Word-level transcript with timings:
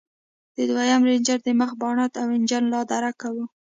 د 0.55 0.57
دويم 0.69 1.01
رېنجر 1.09 1.39
د 1.43 1.49
مخ 1.59 1.71
بانټ 1.81 2.13
او 2.21 2.27
انجن 2.37 2.63
لادرکه 2.73 3.27
و. 3.33 3.37